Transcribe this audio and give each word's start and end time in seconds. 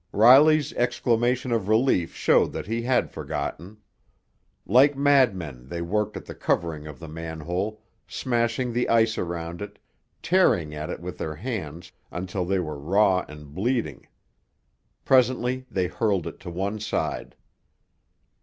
Riley's 0.11 0.73
exclamation 0.73 1.51
of 1.51 1.67
relief 1.67 2.15
showed 2.15 2.53
that 2.53 2.65
he 2.65 2.81
had 2.81 3.11
forgotten. 3.11 3.77
Like 4.65 4.97
madmen 4.97 5.67
they 5.69 5.83
worked 5.83 6.17
at 6.17 6.25
the 6.25 6.33
covering 6.33 6.87
of 6.87 6.97
the 6.97 7.07
manhole, 7.07 7.79
smashing 8.07 8.73
the 8.73 8.89
ice 8.89 9.19
around 9.19 9.61
it, 9.61 9.77
tearing 10.23 10.73
at 10.73 10.89
it 10.89 11.01
with 11.01 11.19
their 11.19 11.35
hands 11.35 11.91
until 12.09 12.45
they 12.45 12.57
were 12.57 12.79
raw 12.79 13.23
and 13.29 13.53
bleeding. 13.53 14.07
Presently 15.05 15.67
they 15.69 15.85
hurled 15.85 16.25
it 16.25 16.39
to 16.39 16.49
one 16.49 16.79
side. 16.79 17.35